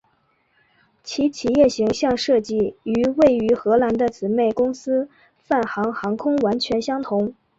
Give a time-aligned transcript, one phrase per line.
[1.03, 7.35] 其企业形象设计与位于荷兰的姊妹公司泛航航空完全相同。